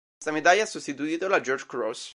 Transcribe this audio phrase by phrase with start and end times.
[0.17, 2.09] Questa medaglia ha sostituito la George Cross.